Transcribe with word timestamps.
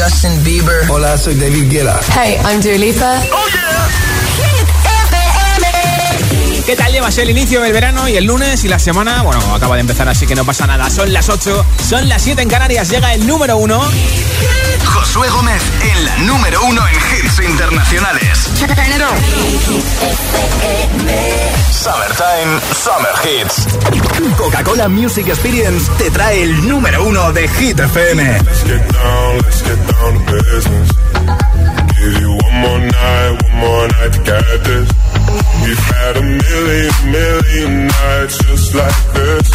Justin 0.00 0.42
Bieber. 0.42 0.88
Hola, 0.88 1.18
soy 1.18 1.34
David 1.34 1.68
Guetta. 1.68 2.00
Hey, 2.14 2.40
I'm 2.42 2.58
Dua 2.58 2.78
Lipa. 2.78 3.20
Oh 3.32 4.09
¿Qué 6.70 6.76
tal 6.76 6.92
llevas 6.92 7.18
el 7.18 7.28
inicio 7.28 7.60
del 7.62 7.72
verano 7.72 8.08
y 8.08 8.16
el 8.16 8.26
lunes 8.26 8.62
y 8.62 8.68
la 8.68 8.78
semana? 8.78 9.22
Bueno, 9.22 9.40
acaba 9.52 9.74
de 9.74 9.80
empezar, 9.80 10.08
así 10.08 10.24
que 10.24 10.36
no 10.36 10.44
pasa 10.44 10.68
nada. 10.68 10.88
Son 10.88 11.12
las 11.12 11.28
8, 11.28 11.66
son 11.88 12.08
las 12.08 12.22
7 12.22 12.42
en 12.42 12.48
Canarias, 12.48 12.88
llega 12.88 13.12
el 13.12 13.26
número 13.26 13.56
1. 13.56 13.80
Josué 14.84 15.28
Gómez 15.30 15.60
en 15.82 16.04
la 16.04 16.16
número 16.18 16.62
1 16.62 16.80
en 16.86 16.94
hits 16.94 17.40
internacionales. 17.40 18.50
Summertime, 21.72 22.60
Summer 22.72 23.14
Hits. 23.24 23.66
Coca-Cola 24.38 24.88
Music 24.88 25.26
Experience 25.26 25.90
te 25.98 26.08
trae 26.12 26.44
el 26.44 26.68
número 26.68 27.02
1 27.02 27.32
de 27.32 27.48
Hit 27.48 27.80
FM. 27.80 28.22
Let's 28.44 28.62
get 28.64 28.92
down, 28.92 29.38
let's 29.42 29.62
get 29.64 29.76
down 29.90 30.24
to 30.24 30.32
business. 30.34 30.88
Give 31.98 32.20
you 32.20 32.30
one 32.30 32.54
more 32.60 32.78
night, 32.78 33.42
one 33.42 33.56
more 33.56 33.88
night 33.88 34.12
to 34.12 34.22
get 34.22 34.62
this. 34.62 35.09
We've 35.64 35.86
had 35.94 36.16
a 36.16 36.22
million, 36.22 36.92
million 37.10 37.86
nights 37.86 38.36
just 38.44 38.74
like 38.74 39.00
this. 39.14 39.48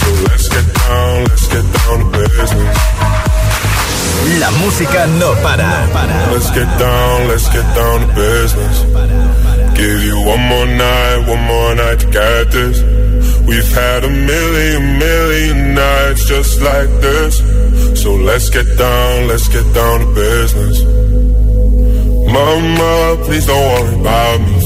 So 0.00 0.08
let's 0.28 0.48
get 0.48 0.66
down, 0.74 1.24
let's 1.24 1.46
get 1.48 1.66
down 1.78 1.96
to 2.00 2.06
business. 2.18 2.76
La 4.40 4.50
música 4.50 5.06
no 5.18 5.34
para. 5.42 5.86
Let's 6.32 6.50
get 6.50 6.68
down, 6.78 7.28
let's 7.28 7.48
get 7.48 7.66
down 7.74 8.00
to 8.00 8.08
business. 8.14 8.76
Give 9.76 10.02
you 10.02 10.16
one 10.26 10.40
more 10.40 10.66
night, 10.66 11.18
one 11.28 11.42
more 11.46 11.74
night 11.74 12.00
to 12.00 12.06
get 12.10 12.50
this. 12.50 12.82
We've 13.46 13.72
had 13.72 14.04
a 14.04 14.10
million, 14.10 14.98
million 14.98 15.74
nights 15.74 16.24
just 16.26 16.60
like 16.60 16.90
this. 17.00 17.38
So 18.02 18.14
let's 18.14 18.50
get 18.50 18.66
down, 18.76 19.28
let's 19.28 19.48
get 19.48 19.66
down 19.72 20.00
to 20.00 20.06
business. 20.14 20.82
Mama, 22.32 23.22
please 23.24 23.46
don't 23.46 23.66
worry 23.72 24.00
about 24.00 24.40
me. 24.40 24.65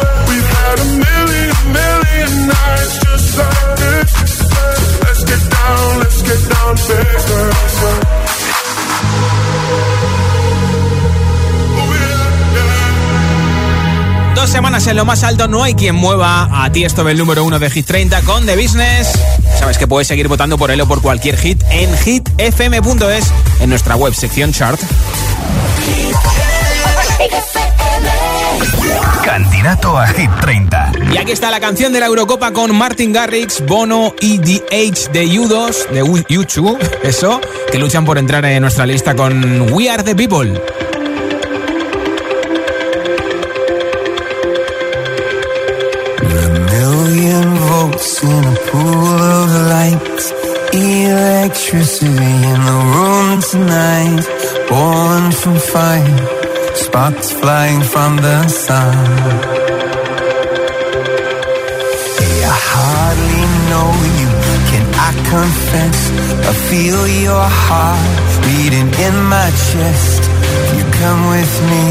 Dos 14.35 14.49
semanas 14.49 14.87
en 14.87 14.95
lo 14.95 15.05
más 15.05 15.23
alto, 15.23 15.47
no 15.47 15.63
hay 15.63 15.75
quien 15.75 15.95
mueva 15.95 16.63
a 16.63 16.71
ti 16.71 16.83
esto 16.83 17.03
del 17.03 17.17
número 17.17 17.43
1 17.43 17.59
de 17.59 17.69
Hit 17.69 17.85
30 17.85 18.21
con 18.21 18.45
The 18.45 18.55
Business. 18.55 19.11
Sabes 19.59 19.77
que 19.77 19.87
puedes 19.87 20.07
seguir 20.07 20.27
votando 20.27 20.57
por 20.57 20.71
él 20.71 20.81
o 20.81 20.87
por 20.87 21.01
cualquier 21.01 21.37
hit 21.37 21.61
en 21.69 21.95
hitfm.es 21.95 23.31
en 23.59 23.69
nuestra 23.69 23.95
web 23.95 24.15
sección 24.15 24.51
chart. 24.51 24.79
Candidato 29.23 29.97
a 29.97 30.07
Hit 30.07 30.29
30. 30.41 30.91
Y 31.13 31.17
aquí 31.17 31.31
está 31.31 31.51
la 31.51 31.59
canción 31.59 31.93
de 31.93 31.99
la 31.99 32.07
Eurocopa 32.07 32.51
con 32.51 32.75
Martin 32.75 33.13
Garrix, 33.13 33.63
Bono 33.65 34.13
y 34.19 34.39
The 34.39 34.63
H 34.89 35.09
de 35.11 35.25
U2, 35.27 35.89
de 35.89 36.03
U- 36.03 36.17
U2, 36.17 36.77
eso, 37.03 37.39
que 37.71 37.77
luchan 37.77 38.03
por 38.05 38.17
entrar 38.17 38.43
en 38.45 38.61
nuestra 38.61 38.85
lista 38.85 39.15
con 39.15 39.71
We 39.71 39.89
Are 39.89 40.03
the 40.03 40.15
People. 40.15 40.59
Sparks 57.01 57.31
flying 57.31 57.81
from 57.81 58.17
the 58.17 58.47
sun. 58.47 58.93
Hey, 62.19 62.37
I 62.45 62.57
hardly 62.73 63.43
know 63.69 63.89
you. 64.19 64.29
Can 64.69 64.85
I 65.09 65.11
confess? 65.33 65.99
I 66.45 66.53
feel 66.69 67.01
your 67.25 67.47
heart 67.65 68.05
beating 68.45 68.89
in 69.07 69.15
my 69.33 69.49
chest. 69.65 70.21
If 70.61 70.77
you 70.77 70.85
come 71.01 71.21
with 71.33 71.53
me, 71.71 71.85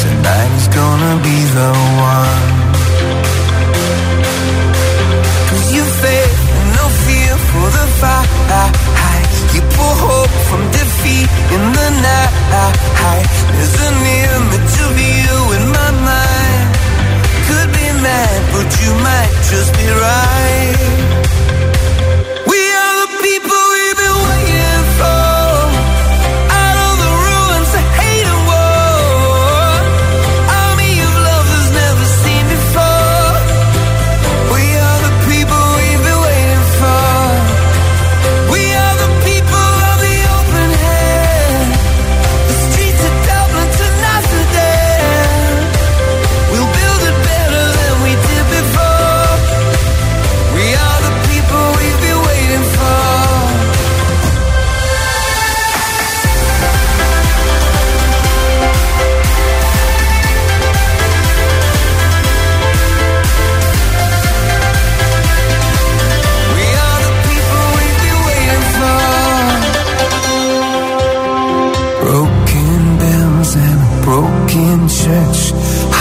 tonight 0.00 0.52
is 0.60 0.68
gonna 0.80 1.14
be 1.28 1.38
the 1.58 1.70
one. 2.16 2.42
Cause 5.48 5.66
you 5.76 5.84
faith 6.00 6.36
no 6.78 6.84
fear 7.04 7.32
for 7.50 7.66
the 7.76 7.86
fight. 8.00 8.32
You 9.54 9.60
pull 9.76 9.94
hope 10.08 10.34
from 10.48 10.62
defeat 10.72 11.28
in 11.52 11.62
the 11.76 11.88
night. 12.00 12.31
There's 12.52 13.80
an 13.80 13.96
image 14.04 14.74
of 14.86 14.92
you 15.00 15.36
in 15.56 15.64
my 15.72 15.90
mind. 16.04 16.68
Could 17.48 17.70
be 17.72 17.88
mad, 18.04 18.40
but 18.52 18.68
you 18.82 18.92
might 19.00 19.32
just 19.48 19.72
be 19.72 19.88
right. 19.88 21.01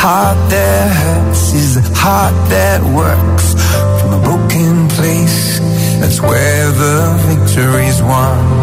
heart 0.01 0.50
that 0.50 0.89
hurts 1.03 1.53
is 1.53 1.77
a 1.77 1.83
heart 1.94 2.33
that 2.50 2.81
works 2.81 3.53
from 4.01 4.13
a 4.19 4.21
broken 4.24 4.89
place. 4.98 5.59
That's 6.00 6.19
where 6.19 6.71
the 6.71 6.98
victory's 7.30 8.01
won. 8.01 8.61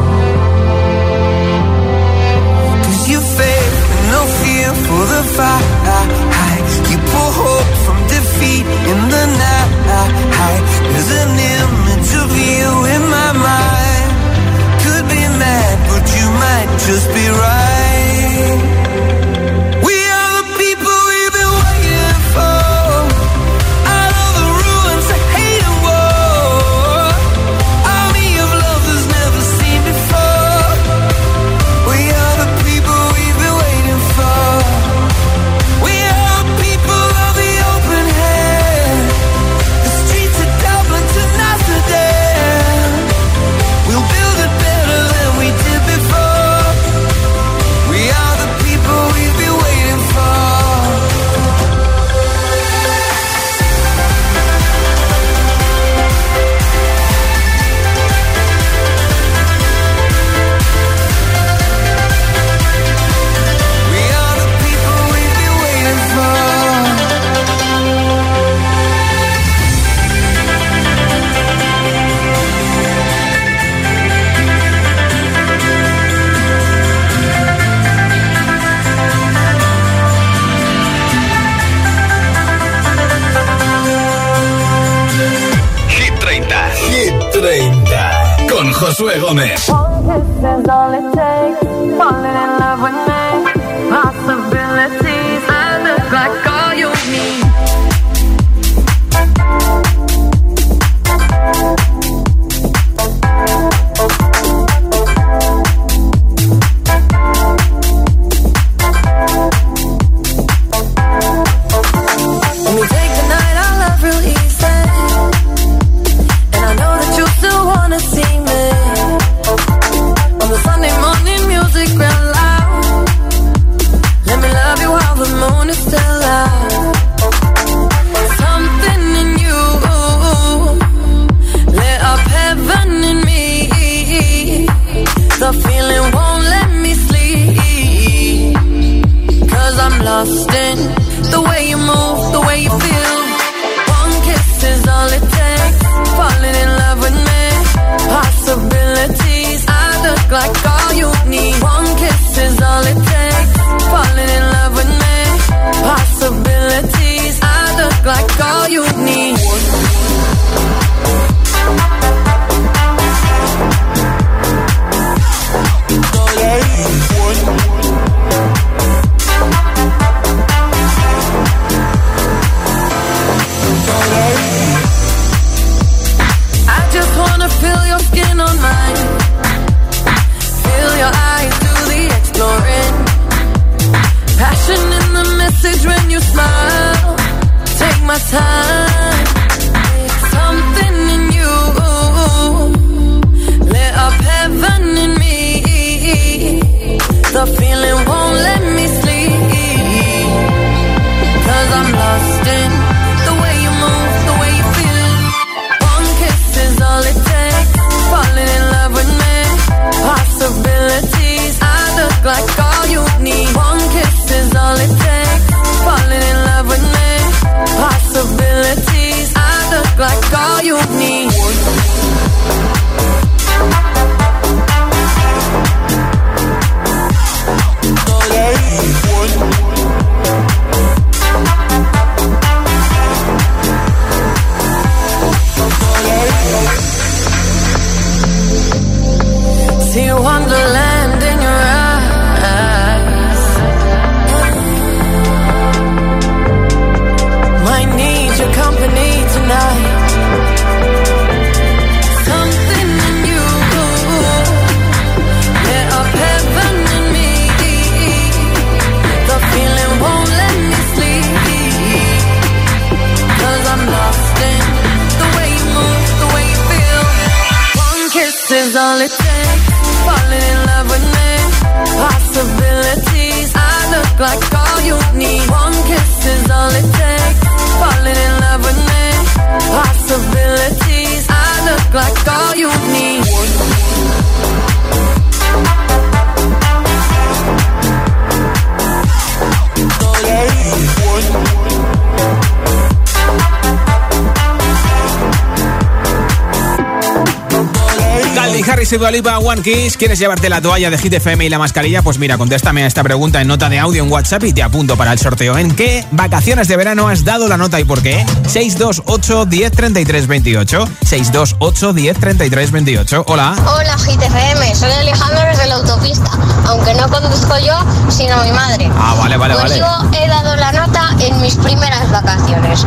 Y 298.90 298.97
Dualipa 298.97 299.38
One 299.38 299.61
Kiss. 299.61 299.99
¿Quieres 299.99 300.18
llevarte 300.18 300.49
la 300.49 300.62
toalla 300.62 300.88
de 300.88 300.97
Hit 300.97 301.12
FM 301.12 301.45
y 301.45 301.50
la 301.50 301.59
mascarilla? 301.59 302.00
Pues 302.00 302.18
mira, 302.18 302.38
contéstame 302.38 302.85
a 302.85 302.87
esta 302.87 303.02
pregunta 303.02 303.42
en 303.42 303.49
nota 303.49 303.68
de 303.68 303.78
audio 303.78 304.02
en 304.02 304.11
WhatsApp 304.11 304.45
y 304.45 304.54
te 304.54 304.62
apunto 304.62 304.97
para 304.97 305.12
el 305.12 305.18
sorteo. 305.18 305.59
¿En 305.59 305.76
qué 305.76 306.07
vacaciones 306.11 306.68
de 306.68 306.76
verano 306.76 307.07
has 307.09 307.23
dado 307.23 307.49
la 307.49 307.59
nota 307.59 307.78
y 307.80 307.85
por 307.85 308.00
qué? 308.02 308.25
628 308.47 309.45
10 309.45 309.73
33 309.73 310.26
28. 310.26 310.88
628 311.04 311.92
10 311.92 312.18
33 312.18 312.71
28. 312.71 313.25
Hola. 313.26 313.57
Hola 313.76 313.99
Hit 313.99 314.23
FM, 314.23 314.75
soy 314.75 314.92
Alejandro 314.92 315.40
desde 315.50 315.66
la 315.66 315.75
autopista. 315.75 316.30
Aunque 316.66 316.95
no 316.95 317.11
conduzco 317.11 317.59
yo, 317.59 317.75
sino 318.09 318.42
mi 318.42 318.52
madre. 318.52 318.90
Ah, 318.97 319.16
vale, 319.18 319.37
vale, 319.37 319.54
pues 319.54 319.64
vale. 319.64 319.78
yo 319.80 320.18
he 320.18 320.28
dado 320.28 320.57
la 320.57 320.73
nota 320.73 321.11
en 321.21 321.38
mis 321.42 321.57
primeras 321.57 322.11
vacaciones. 322.11 322.87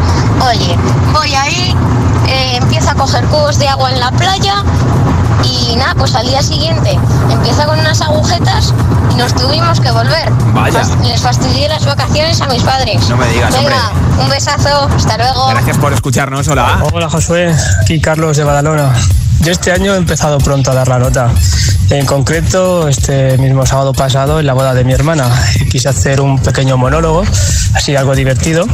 Oye, 0.50 0.76
voy 1.14 1.36
ahí, 1.36 1.76
eh, 2.28 2.58
empiezo 2.60 2.90
a 2.90 2.96
coger 2.96 3.24
cubos 3.26 3.60
de 3.60 3.68
agua 3.68 3.92
en 3.92 4.00
la 4.00 4.12
playa 4.12 4.64
y 5.46 5.76
nada, 5.76 5.94
pues 5.96 6.14
al 6.16 6.26
día 6.28 6.42
siguiente 6.42 6.98
empieza 7.30 7.66
con 7.66 7.80
unas 7.80 8.02
agujetas 8.02 8.74
y 9.12 9.16
nos 9.16 9.34
tuvimos 9.34 9.80
que 9.80 9.92
volver. 9.92 10.32
Vaya. 10.54 10.80
Fas- 10.80 10.98
les 11.04 11.22
fastidié 11.22 11.68
las 11.68 11.86
vacaciones 11.86 12.40
a 12.42 12.48
mis 12.48 12.64
padres. 12.64 13.08
No 13.10 13.18
me 13.18 13.28
digas, 13.28 13.52
Venga, 13.54 13.90
hombre. 13.90 14.24
un 14.24 14.30
besazo, 14.30 14.90
hasta 14.96 15.18
luego. 15.18 15.48
Gracias 15.50 15.78
por 15.78 15.94
escucharnos. 15.94 16.48
Hola. 16.48 16.84
Hola 16.94 17.10
Josué, 17.10 17.56
aquí 17.82 18.00
Carlos 18.02 18.38
de 18.38 18.44
Badalona. 18.44 18.94
Yo 19.44 19.52
este 19.52 19.72
año 19.72 19.96
he 19.96 19.98
empezado 19.98 20.38
pronto 20.38 20.70
a 20.70 20.76
dar 20.76 20.88
la 20.88 21.00
nota. 21.00 21.32
En 21.90 22.06
concreto, 22.06 22.88
este 22.88 23.40
mismo 23.40 23.66
sábado 23.66 23.92
pasado, 23.92 24.40
en 24.40 24.46
la 24.46 24.54
boda 24.54 24.76
de 24.76 24.84
mi 24.84 24.94
hermana, 24.94 25.28
quise 25.72 25.90
hacer 25.90 26.22
un 26.22 26.38
pequeño 26.38 26.78
monólogo, 26.78 27.24
así 27.74 27.96
algo 27.96 28.16
divertido. 28.16 28.68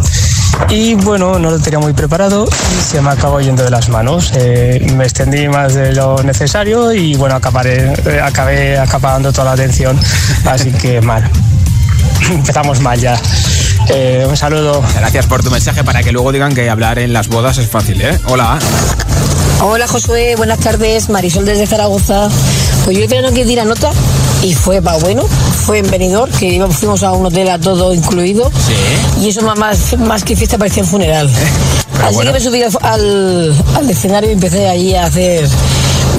Y 0.69 0.95
bueno, 0.95 1.39
no 1.39 1.51
lo 1.51 1.59
tenía 1.59 1.79
muy 1.79 1.93
preparado 1.93 2.47
y 2.47 2.81
se 2.81 3.01
me 3.01 3.11
acabó 3.11 3.39
yendo 3.39 3.63
de 3.63 3.69
las 3.69 3.87
manos. 3.87 4.33
Eh, 4.35 4.85
me 4.93 5.05
extendí 5.05 5.47
más 5.47 5.73
de 5.73 5.93
lo 5.93 6.21
necesario 6.23 6.91
y 6.91 7.15
bueno, 7.15 7.35
acabaré, 7.35 7.93
eh, 8.05 8.19
acabé 8.21 8.77
acaparando 8.77 9.31
toda 9.31 9.45
la 9.45 9.51
atención. 9.53 9.97
Así 10.45 10.71
que 10.71 10.99
mal. 10.99 11.23
Empezamos 12.29 12.81
mal 12.81 12.99
ya. 12.99 13.17
Eh, 13.87 14.25
un 14.27 14.35
saludo. 14.35 14.83
Gracias 14.97 15.27
por 15.27 15.41
tu 15.43 15.49
mensaje 15.49 15.85
para 15.85 16.03
que 16.03 16.11
luego 16.11 16.33
digan 16.33 16.53
que 16.53 16.69
hablar 16.69 16.99
en 16.99 17.13
las 17.13 17.29
bodas 17.29 17.57
es 17.57 17.69
fácil, 17.69 18.01
¿eh? 18.01 18.19
Hola. 18.25 18.59
Hola 19.59 19.87
Josué, 19.87 20.35
buenas 20.35 20.59
tardes, 20.59 21.09
Marisol 21.09 21.45
desde 21.45 21.65
Zaragoza. 21.65 22.29
Pues 22.85 22.95
yo 22.95 23.03
el 23.03 23.09
verano 23.09 23.33
que 23.33 23.43
di 23.43 23.55
la 23.55 23.65
nota 23.65 23.89
y 24.43 24.53
fue 24.53 24.83
para 24.83 24.97
bueno, 24.99 25.23
fue 25.65 25.79
en 25.79 25.89
Benidorm, 25.89 26.31
que 26.33 26.47
íbamos, 26.47 26.77
fuimos 26.77 27.01
a 27.01 27.11
un 27.11 27.25
hotel 27.25 27.49
a 27.49 27.59
todo 27.59 27.93
incluido. 27.93 28.51
Sí. 28.67 29.23
Y 29.23 29.29
eso 29.29 29.41
más, 29.41 29.57
más, 29.57 29.97
más 29.97 30.23
que 30.23 30.35
fiesta 30.35 30.59
parecía 30.59 30.83
un 30.83 30.89
funeral. 30.89 31.29
Así 32.03 32.13
bueno. 32.13 32.31
que 32.31 32.39
me 32.39 32.45
subí 32.45 32.61
al, 32.63 33.55
al, 33.75 33.89
escenario 33.89 34.29
y 34.29 34.33
empecé 34.33 34.69
allí 34.69 34.93
a 34.95 35.05
hacer 35.05 35.49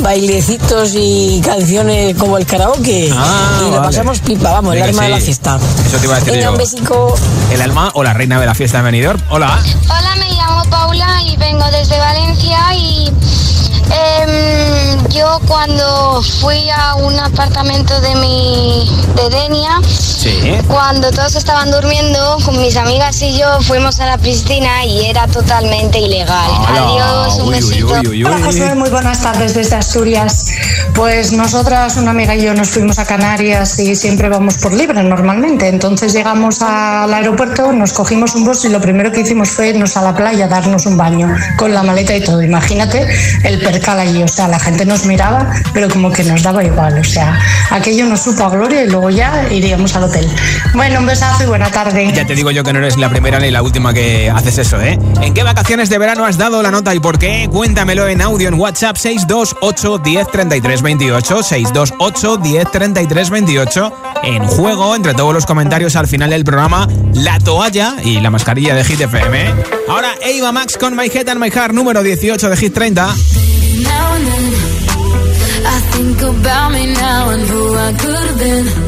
bailecitos 0.03 0.93
y 0.95 1.41
canciones 1.45 2.17
como 2.17 2.39
el 2.39 2.45
karaoke. 2.45 3.09
Ah, 3.15 3.61
y 3.61 3.71
la 3.71 3.77
vale. 3.79 3.89
pasamos 3.89 4.19
pipa, 4.19 4.51
vamos, 4.51 4.75
el 4.75 4.83
alma 4.83 5.05
de 5.05 5.09
la 5.11 5.21
fiesta. 5.21 5.59
Eso 5.87 5.97
te 5.99 6.05
iba 6.05 6.17
a 6.17 6.19
decir 6.19 6.33
Venga, 6.33 6.47
yo. 6.47 6.53
un 6.53 6.59
besico. 6.59 7.15
El 7.53 7.63
alma 7.63 7.91
o 7.95 8.03
la 8.03 8.15
reina 8.15 8.41
de 8.41 8.47
la 8.47 8.55
fiesta 8.57 8.79
de 8.79 8.85
Benidorm. 8.85 9.21
Hola. 9.31 9.61
Hola, 9.85 10.17
me 10.17 10.29
llamo 10.35 10.65
Paula 10.69 11.23
y 11.25 11.37
vengo 11.37 11.65
desde 11.71 11.97
Valencia 11.99 12.59
y 12.75 12.98
em, 13.09 15.09
yo 15.11 15.41
cuando 15.47 16.23
fui 16.41 16.69
a 16.71 16.95
un 16.97 17.19
apartamento 17.19 18.01
de 18.01 18.15
mi 18.17 18.91
de 19.17 19.31
Denia, 19.31 19.81
Sí. 20.29 20.53
cuando 20.69 21.11
todos 21.11 21.35
estaban 21.37 21.71
durmiendo, 21.71 22.37
con 22.45 22.61
mis 22.61 22.77
amigas 22.77 23.21
y 23.23 23.39
yo 23.39 23.61
fuimos 23.63 23.99
a 24.01 24.07
la 24.07 24.19
piscina 24.19 24.85
y 24.85 25.07
era 25.07 25.27
totalmente 25.27 25.99
ilegal. 25.99 26.51
Hola. 26.69 26.83
Adiós, 26.83 27.35
un 27.37 27.49
Uy, 27.49 27.55
uy, 27.55 27.61
besito. 27.61 27.87
uy, 27.87 28.09
uy, 28.09 28.25
Hola 28.25 28.37
uy. 28.37 28.43
Josué, 28.43 28.75
muy 28.75 28.91
buenas 28.91 29.23
tardes 29.23 29.55
desde 29.55 29.77
Asturias. 29.77 30.47
Pues 30.95 31.33
nosotras, 31.33 31.97
una 31.97 32.11
amiga 32.11 32.35
y 32.37 32.43
yo, 32.43 32.53
nos 32.55 32.69
fuimos 32.69 32.99
a 32.99 33.07
Canarias 33.07 33.79
y 33.79 33.97
siempre 33.97 34.29
vamos 34.29 34.57
por 34.59 34.75
libre 34.75 35.03
normalmente. 35.03 35.69
Entonces 35.69 36.13
llegamos 36.13 36.61
al 36.61 37.13
aeropuerto, 37.15 37.73
nos 37.73 37.93
cogimos 37.95 38.35
un 38.35 38.45
bus 38.45 38.65
y 38.67 38.69
lo 38.69 38.81
primero 38.83 39.11
que 39.13 39.21
hicimos 39.21 39.49
fue 39.51 39.69
irnos 39.71 39.97
a 39.97 40.03
la 40.03 40.15
playa, 40.15 40.47
darnos 40.47 40.85
un 40.85 40.97
baño 40.99 41.35
con 41.57 41.73
la 41.73 41.83
maleta 41.83 42.15
y 42.15 42.23
todo. 42.23 42.43
Imagínate 42.43 43.07
el 43.45 43.61
percal 43.61 43.99
allí, 44.01 44.23
o 44.23 44.29
sea, 44.29 44.47
la 44.49 44.59
gente 44.59 44.85
nos 44.85 45.07
miraba, 45.07 45.51
pero 45.73 45.89
como 45.89 46.13
que 46.13 46.23
nos 46.25 46.43
daba 46.43 46.63
igual. 46.63 46.99
O 46.99 47.05
sea, 47.05 47.39
aquello 47.71 48.05
nos 48.07 48.21
supo 48.21 48.45
a 48.45 48.51
gloria 48.51 48.83
y 48.85 48.89
luego 48.89 49.09
ya 49.09 49.47
iríamos 49.51 49.95
al 49.97 50.05
hotel. 50.05 50.18
Bueno, 50.75 51.01
un 51.01 51.07
besazo 51.07 51.45
y 51.45 51.47
buena 51.47 51.71
tarde. 51.71 52.11
Ya 52.15 52.27
te 52.27 52.35
digo 52.35 52.51
yo 52.51 52.63
que 52.63 52.73
no 52.73 52.79
eres 52.79 52.97
la 52.97 53.09
primera 53.09 53.39
ni 53.39 53.51
la 53.51 53.63
última 53.63 53.93
que 53.93 54.31
haces 54.31 54.59
eso, 54.59 54.81
¿eh? 54.81 54.99
¿En 55.21 55.35
qué 55.35 55.43
vacaciones 55.43 55.89
de 55.91 55.99
verano 55.99 56.25
has 56.25 56.39
dado 56.39 56.63
la 56.63 56.71
nota 56.71 56.95
y 56.95 57.01
por 57.01 57.19
qué? 57.19 57.49
Cuéntamelo 57.51 58.07
en 58.09 58.23
audio 58.23 58.49
en 58.49 58.55
WhatsApp 58.55 58.97
628 58.97 59.99
10 59.99 60.27
33 60.31 60.83
28 60.83 61.43
628 61.43 62.37
10 62.37 62.71
33 62.71 63.31
28 63.31 63.93
en 64.25 64.45
juego 64.45 64.95
entre 64.97 65.15
todos 65.15 65.35
los 65.35 65.47
comentarios 65.47 65.97
al 65.97 66.07
final 66.07 66.31
del 66.31 66.45
programa 66.45 66.87
la 67.15 67.39
toalla 67.39 67.97
y 68.05 68.21
la 68.21 68.31
mascarilla 68.31 68.75
de 68.75 68.85
Hit 68.85 69.01
FM. 69.01 69.55
Ahora 69.89 70.15
Eva 70.23 70.53
Max 70.53 70.77
con 70.79 70.97
My 70.97 71.07
Head 71.13 71.29
and 71.29 71.41
My 71.41 71.51
Heart 71.51 71.73
número 71.75 72.03
18 72.03 72.49
de 72.49 72.57
Hit 72.57 72.75
30. 72.75 73.07
Now 73.07 74.13
and 74.15 74.27
then, 74.27 74.55
I 75.65 75.81
think 75.93 76.23
about 76.23 76.73
me 76.73 76.87
now 76.95 77.31
and 77.31 77.43
who 77.51 77.77
I 77.77 77.93
could 77.95 78.15
have 78.15 78.39
been. 78.39 78.88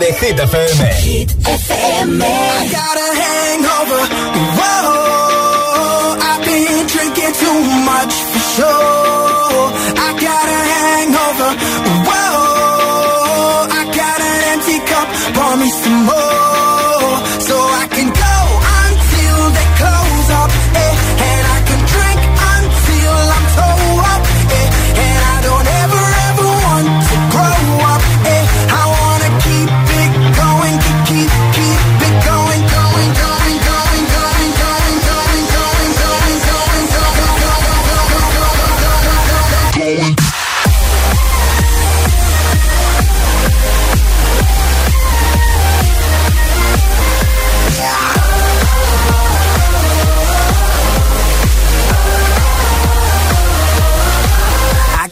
de 0.00 0.12
Hit 0.14 0.40
FM. 0.40 1.69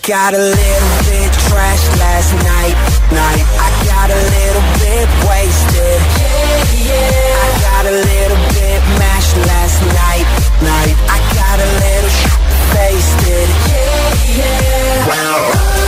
got 0.09 0.33
a 0.33 0.39
little 0.39 0.95
bit 1.05 1.31
trash 1.53 1.85
last 2.01 2.33
night, 2.33 2.73
night. 3.13 3.45
I 3.61 3.69
got 3.85 4.09
a 4.09 4.17
little 4.17 4.65
bit 4.81 5.09
wasted. 5.29 6.01
Yeah, 6.17 6.65
yeah. 6.89 7.45
I 7.45 7.49
got 7.69 7.85
a 7.85 7.93
little 7.93 8.41
bit 8.57 8.81
mashed 8.97 9.37
last 9.37 9.83
night, 9.85 10.25
night. 10.65 10.97
I 11.13 11.19
got 11.37 11.61
a 11.61 11.69
little 11.85 12.09
sh- 12.09 12.41
faced. 12.73 13.21
Yeah, 13.29 14.39
yeah. 14.39 15.07
Well. 15.09 15.88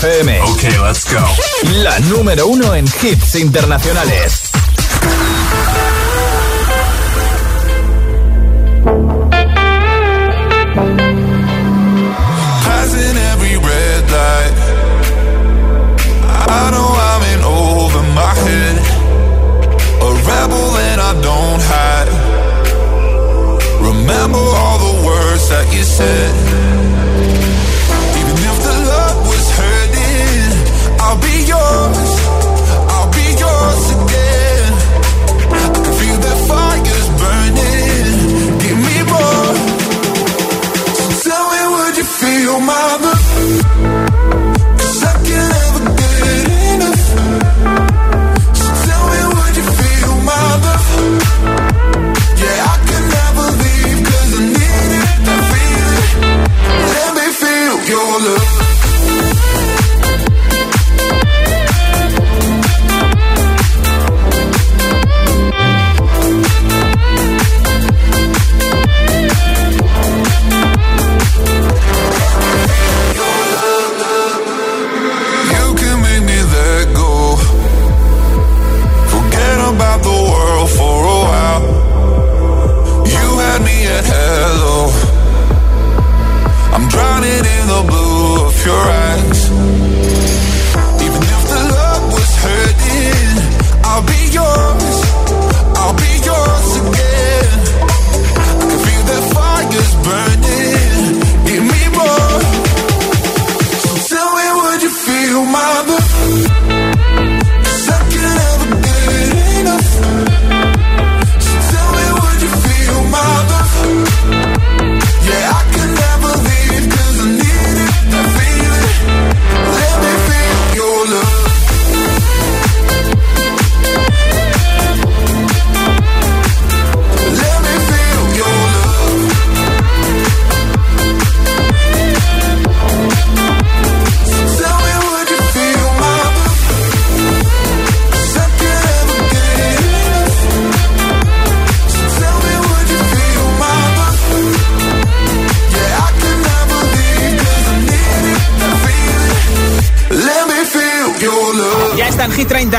FM. 0.00 0.40
Ok, 0.42 0.62
let's 0.84 1.04
go. 1.12 1.18
La 1.82 1.98
número 2.00 2.46
uno 2.46 2.72
en 2.72 2.84
hits 2.84 3.34
internacionales. 3.34 4.50
Passing 12.64 13.16
every 13.32 13.56
red 13.56 14.04
light. 14.10 14.58
I 16.48 16.70
know 16.70 16.88
I'm 17.10 17.22
in 17.34 17.42
over 17.42 18.02
my 18.14 18.34
head. 18.44 18.76
A 20.00 20.10
rebel 20.30 20.66
that 20.78 20.98
I 21.00 21.12
don't 21.20 21.62
hide. 21.72 22.10
Remember 23.80 24.38
all 24.38 24.78
the 24.78 25.06
words 25.06 25.48
that 25.48 25.66
you 25.74 25.82
said. 25.82 26.57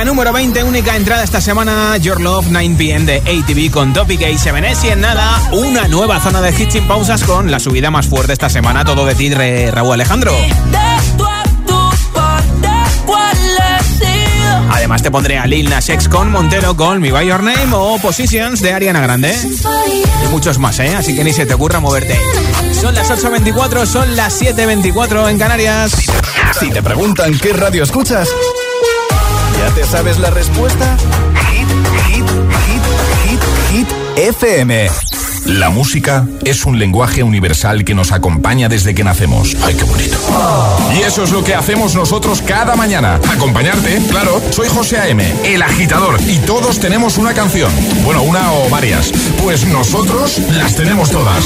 En 0.02 0.06
Hit 0.06 0.06
30, 0.06 0.06
número 0.06 0.34
20, 0.34 0.64
única 0.64 0.96
entrada 0.96 1.24
esta 1.24 1.42
semana, 1.42 1.98
Your 1.98 2.22
Love 2.22 2.48
9pm 2.48 3.06
de 3.06 3.18
ATV 3.18 3.72
con 3.72 3.94
Topic 3.94 4.22
A7S 4.22 4.86
y 4.86 4.90
en 4.90 5.02
nada, 5.02 5.42
una 5.52 5.88
nueva 5.88 6.20
zona 6.20 6.42
de 6.42 6.52
hits 6.52 6.74
sin 6.74 6.88
pausas 6.88 7.24
con 7.24 7.52
la 7.52 7.60
subida 7.60 7.92
más 7.92 8.08
fuerte 8.08 8.34
esta 8.34 8.50
semana, 8.50 8.86
todo 8.86 9.06
de 9.06 9.16
ti, 9.16 9.34
Raúl 9.34 9.94
Alejandro. 9.94 10.34
Además 14.72 15.02
te 15.02 15.12
pondré 15.12 15.38
a 15.38 15.46
Lil 15.46 15.70
Nas 15.70 15.90
X 15.90 16.08
con 16.08 16.32
Montero 16.32 16.76
con 16.76 17.02
Me 17.02 17.12
By 17.12 17.28
Your 17.28 17.44
Name 17.44 17.74
o 17.74 17.98
Positions 18.00 18.62
de 18.62 18.74
Ariana 18.74 19.02
Grande. 19.02 19.36
Y 19.36 20.28
muchos 20.32 20.58
más, 20.60 20.80
¿eh? 20.80 20.96
Así 20.96 21.16
que 21.16 21.24
ni 21.24 21.34
se 21.34 21.46
te 21.46 21.54
ocurra 21.54 21.80
moverte. 21.80 22.18
Son 22.80 22.96
las 22.96 23.10
8.24, 23.10 23.86
son 23.86 24.16
las 24.16 24.42
7.24 24.42 25.30
en 25.30 25.38
Canarias. 25.38 25.92
Si 26.60 26.70
te 26.70 26.82
preguntan 26.82 27.38
qué 27.38 27.54
radio 27.54 27.84
escuchas, 27.84 28.30
¿ya 29.60 29.70
te 29.74 29.86
sabes 29.86 30.20
la 30.20 30.30
respuesta? 30.30 30.98
Hit, 31.52 31.68
hit, 32.08 32.26
hit, 32.66 32.84
hit, 33.26 33.42
hit, 33.72 33.88
FM. 34.16 34.90
La 35.46 35.70
música 35.70 36.28
es 36.44 36.66
un 36.66 36.80
lenguaje 36.80 37.24
universal 37.24 37.84
que 37.84 37.94
nos 37.94 38.12
acompaña 38.12 38.70
desde 38.70 38.94
que 38.94 39.04
nacemos. 39.04 39.56
¡Ay, 39.64 39.76
qué 39.76 39.84
bonito! 39.84 40.18
Y 40.96 41.02
eso 41.02 41.24
es 41.24 41.32
lo 41.32 41.44
que 41.44 41.56
hacemos 41.56 41.96
nosotros 41.96 42.42
cada 42.42 42.76
mañana. 42.76 43.20
Acompañarte, 43.30 44.02
claro. 44.10 44.42
Soy 44.52 44.68
José 44.70 44.98
A.M., 44.98 45.26
el 45.44 45.62
agitador, 45.62 46.20
y 46.28 46.38
todos 46.40 46.80
tenemos 46.80 47.18
una 47.18 47.34
canción. 47.34 47.72
Bueno, 48.04 48.22
una 48.24 48.54
o 48.54 48.70
varias. 48.70 49.12
Pues 49.42 49.66
nosotros 49.66 50.40
las 50.52 50.76
tenemos 50.76 51.10
todas. 51.10 51.46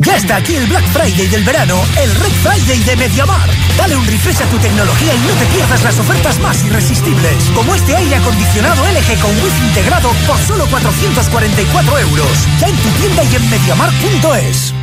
Ya 0.00 0.16
está 0.16 0.36
aquí 0.36 0.56
el 0.56 0.66
Black 0.66 0.84
Friday 0.92 1.26
del 1.26 1.44
verano, 1.44 1.82
el 2.02 2.14
Red 2.14 2.32
Friday 2.42 2.78
de 2.84 2.96
MediaMar. 2.96 3.50
Dale 3.76 3.96
un 3.96 4.06
refresh 4.06 4.40
a 4.40 4.46
tu 4.46 4.56
tecnología 4.56 5.14
y 5.14 5.18
no 5.18 5.34
te 5.34 5.44
pierdas 5.54 5.82
las 5.84 5.98
ofertas 5.98 6.40
más 6.40 6.64
irresistibles, 6.64 7.50
como 7.54 7.74
este 7.74 7.94
aire 7.96 8.16
acondicionado 8.16 8.82
LG 8.82 9.20
con 9.20 9.30
wifi 9.30 9.66
integrado 9.66 10.10
por 10.26 10.38
solo 10.38 10.66
444 10.70 11.98
euros. 11.98 12.48
Ya 12.60 12.68
en 12.68 12.76
tu 12.76 12.88
tienda 12.98 13.24
y 13.24 13.36
en 13.36 13.50
MediaMar.es. 13.50 14.74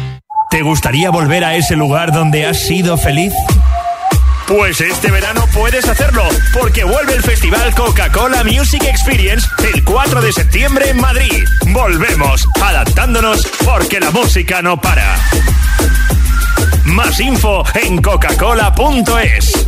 ¿Te 0.52 0.62
gustaría 0.62 1.10
volver 1.10 1.44
a 1.44 1.56
ese 1.56 1.76
lugar 1.76 2.12
donde 2.12 2.46
has 2.46 2.60
sido 2.60 2.96
feliz? 2.96 3.34
Pues 4.48 4.80
este 4.80 5.12
verano 5.12 5.46
puedes 5.54 5.90
hacerlo, 5.90 6.24
porque 6.54 6.86
vuelve 6.86 7.16
el 7.16 7.22
Festival 7.22 7.76
Coca-Cola 7.76 8.46
Music 8.46 8.82
Experience 8.86 9.46
el 9.74 9.84
4 9.84 10.22
de 10.22 10.32
septiembre 10.32 10.90
en 10.90 11.02
Madrid. 11.02 11.44
Volvemos, 11.68 12.48
adaptándonos, 12.62 13.46
porque 13.66 14.00
la 14.00 14.10
música 14.12 14.62
no 14.62 14.80
para. 14.80 15.20
Más 16.86 17.20
info 17.20 17.66
en 17.76 18.02
coca-cola.es. 18.02 19.68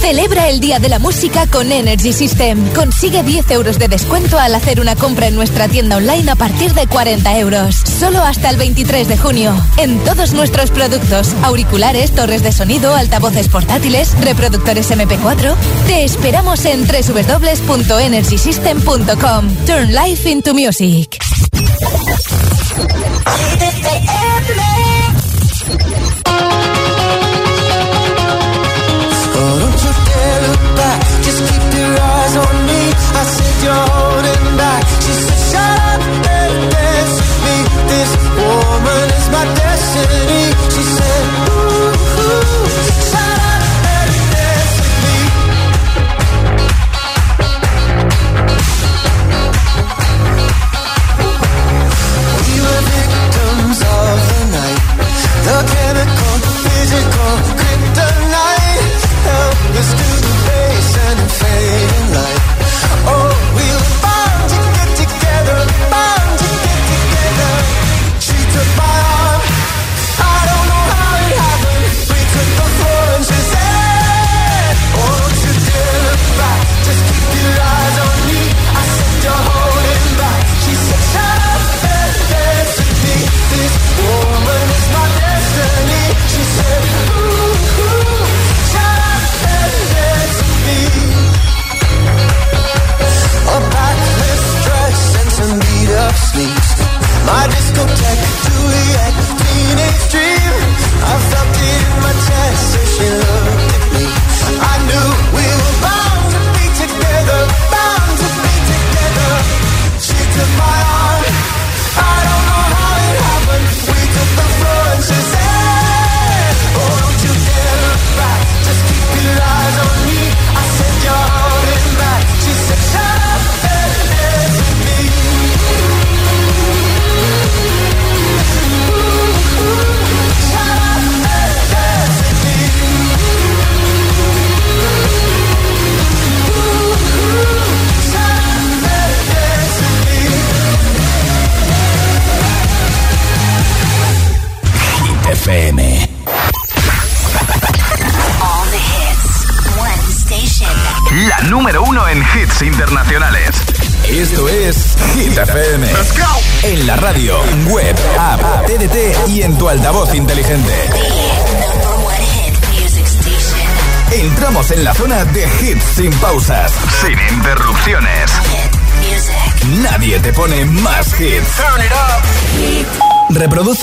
Celebra 0.00 0.48
el 0.48 0.60
Día 0.60 0.78
de 0.78 0.88
la 0.88 0.98
Música 0.98 1.46
con 1.46 1.70
Energy 1.72 2.12
System. 2.12 2.72
Consigue 2.74 3.22
10 3.22 3.50
euros 3.50 3.78
de 3.78 3.88
descuento 3.88 4.38
al 4.38 4.54
hacer 4.54 4.80
una 4.80 4.96
compra 4.96 5.26
en 5.26 5.34
nuestra 5.34 5.68
tienda 5.68 5.96
online 5.96 6.30
a 6.30 6.36
partir 6.36 6.72
de 6.74 6.86
40 6.86 7.38
euros. 7.38 7.76
Solo 7.76 8.22
hasta 8.22 8.50
el 8.50 8.56
23 8.56 9.08
de 9.08 9.18
junio. 9.18 9.54
En 9.78 9.98
todos 10.04 10.32
nuestros 10.32 10.70
productos, 10.70 11.34
auriculares, 11.42 12.12
torres 12.12 12.42
de 12.42 12.52
sonido, 12.52 12.94
altavoces 12.94 13.48
portátiles, 13.48 14.14
reproductores 14.20 14.90
MP4. 14.90 15.54
Te 15.86 16.04
esperamos 16.04 16.64
en 16.64 16.86
www.energysystem.com. 16.86 19.56
Turn 19.66 19.94
life 19.94 20.30
into 20.30 20.54
music. 20.54 21.18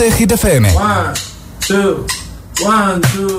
de 0.10 0.16
Hit 0.16 0.32
FM. 0.32 0.66
One, 0.74 1.14
two, 1.60 2.06
one, 2.62 3.02
two. 3.14 3.39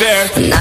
The 0.00 0.59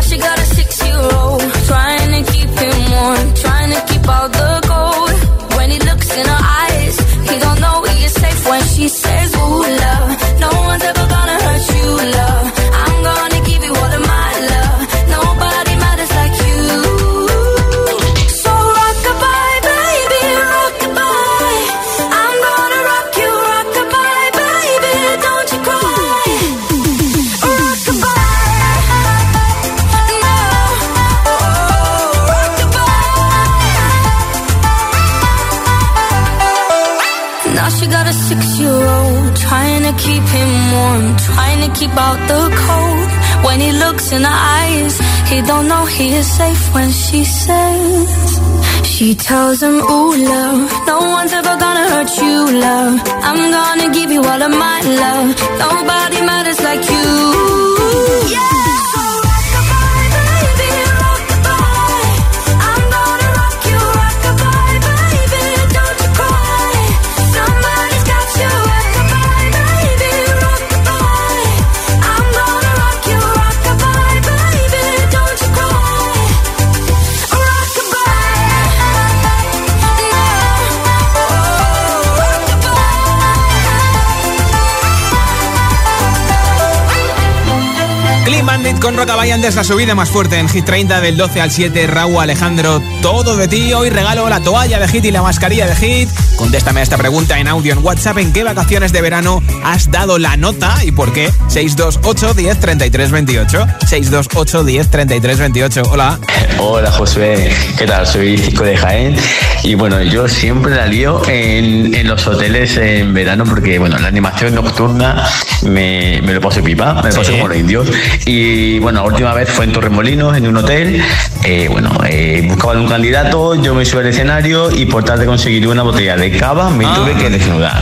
Con 89.00 89.08
Rockabye 89.08 89.32
antes 89.32 89.56
la 89.56 89.64
subida 89.64 89.96
más 89.96 90.10
fuerte 90.10 90.38
en 90.40 90.50
Hit 90.50 90.66
30 90.66 91.00
del 91.00 91.16
12 91.16 91.40
al 91.40 91.52
7. 91.52 91.88
Raúl 91.88 92.22
Alejandro, 92.22 92.84
todo 93.02 93.38
de 93.38 93.48
ti. 93.48 93.72
Hoy 93.72 93.90
regalo 93.90 94.28
la 94.28 94.42
toalla 94.42 94.78
de 94.78 94.90
Hit 94.90 95.06
y 95.06 95.12
la 95.12 95.22
mascarilla 95.22 95.68
de 95.68 95.76
Hit. 95.78 96.10
Contéstame 96.36 96.82
a 96.82 96.84
esta 96.84 96.98
pregunta 96.98 97.40
en 97.40 97.48
audio 97.48 97.72
en 97.72 97.80
WhatsApp. 97.86 98.18
¿En 98.18 98.34
qué 98.34 98.44
vacaciones 98.44 98.92
de 98.92 99.02
verano 99.02 99.42
has 99.64 99.90
dado 99.90 100.18
la 100.20 100.36
nota 100.36 100.76
y 100.84 100.92
por 100.92 101.14
qué? 101.14 101.32
628 101.48 102.34
10 102.34 102.60
33 102.60 103.12
28. 103.12 103.68
628 103.88 104.64
10 104.66 104.90
33 104.92 105.38
28. 105.40 105.84
Hola. 105.92 106.20
Hola 106.58 106.92
Josué, 106.92 107.54
¿qué 107.78 107.86
tal? 107.88 108.06
Soy 108.06 108.38
Cico 108.38 108.64
de 108.66 108.76
Jaén 108.76 109.16
y 109.64 109.76
bueno, 109.76 110.02
yo 110.02 110.28
siempre 110.28 110.76
la 110.76 110.88
lío 110.88 111.22
en, 111.30 111.94
en 111.94 112.08
los 112.08 112.28
hoteles 112.28 112.76
en 112.76 113.14
verano 113.14 113.46
porque 113.46 113.80
bueno, 113.80 113.98
la 113.98 114.10
animación 114.10 114.56
nocturna 114.56 115.26
me, 115.62 116.22
me 116.22 116.34
lo 116.34 116.42
paso 116.42 116.62
pipa, 116.62 116.96
me 116.96 117.10
lo 117.12 117.16
paso 117.16 117.24
Sí. 117.24 117.32
como 117.34 117.48
los 117.50 117.58
indios 117.58 117.88
y 118.26 118.80
bueno, 118.80 118.89
la 118.92 119.04
última 119.04 119.34
vez 119.34 119.50
fue 119.50 119.66
en 119.66 119.74
Torremolinos, 119.74 120.36
en 120.38 120.48
un 120.48 120.58
hotel, 120.58 121.02
eh, 121.44 121.68
bueno, 121.72 121.92
eh, 122.08 122.44
buscaban 122.48 122.78
un 122.80 122.88
candidato, 122.88 123.56
yo 123.56 123.74
me 123.76 123.86
subí 123.86 124.00
al 124.02 124.08
escenario 124.08 124.72
y 124.72 124.86
por 124.86 125.04
tal 125.04 125.20
de 125.20 125.26
conseguir 125.26 125.68
una 125.68 125.84
botella 125.84 126.16
de 126.16 126.32
cava 126.38 126.70
me 126.70 126.86
Ah. 126.86 126.94
tuve 126.96 127.14
que 127.16 127.30
desnudar. 127.30 127.80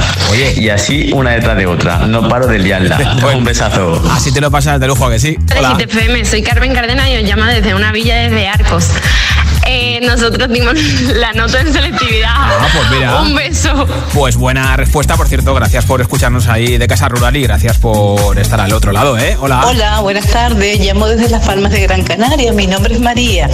Y 0.58 0.70
así 0.70 1.12
una 1.14 1.32
detrás 1.32 1.58
de 1.58 1.66
otra, 1.66 2.00
no 2.08 2.28
paro 2.28 2.48
de 2.48 2.60
liarla. 2.60 2.98
un 3.36 3.44
besazo. 3.44 4.02
Así 4.12 4.34
te 4.34 4.42
lo 4.42 4.52
pasas 4.52 4.80
de 4.80 4.88
lujo, 4.88 5.06
¿a 5.06 5.12
que 5.12 5.20
sí. 5.20 5.38
Hola. 5.58 5.78
FM, 5.80 6.26
soy 6.26 6.42
Carmen 6.44 6.74
Cardena 6.74 7.10
y 7.10 7.18
os 7.18 7.24
llamo 7.24 7.46
desde 7.46 7.74
una 7.74 7.92
villa 7.92 8.16
desde 8.18 8.48
Arcos. 8.48 8.90
Eh, 9.80 10.00
nosotros 10.02 10.50
dimos 10.50 10.74
la 11.14 11.34
nota 11.34 11.62
en 11.62 11.72
selectividad. 11.72 12.32
Ah, 12.36 12.68
pues 12.74 12.90
mira. 12.90 13.22
Un 13.22 13.36
beso. 13.36 13.86
Pues 14.14 14.36
buena 14.36 14.76
respuesta, 14.76 15.16
por 15.16 15.28
cierto. 15.28 15.54
Gracias 15.54 15.86
por 15.86 16.02
escucharnos 16.02 16.48
ahí 16.48 16.80
de 16.80 16.88
Casa 16.88 17.08
Rural 17.10 17.36
y 17.38 17.44
gracias 17.44 17.78
por 17.78 18.40
estar 18.40 18.60
al 18.60 18.74
otro 18.74 18.92
lado, 18.92 19.18
¿eh? 19.20 19.38
Hola. 19.40 19.62
Hola, 19.68 20.00
buenas 20.00 20.26
tardes. 20.28 20.80
Llamo 20.80 21.06
desde 21.08 21.30
Las 21.30 21.46
Palmas 21.46 21.72
de 21.72 21.82
Gran 21.82 22.04
Canaria. 22.04 22.52
Mi 22.54 22.66
nombre 22.66 22.96
es 22.96 23.00
María. 23.00 23.50